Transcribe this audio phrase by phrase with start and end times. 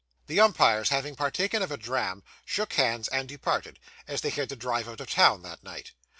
[0.25, 3.77] The umpires having partaken of a dram, shook hands and departed,
[4.07, 5.91] as they had to drive out of town that night.